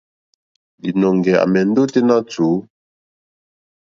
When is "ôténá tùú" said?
1.85-2.57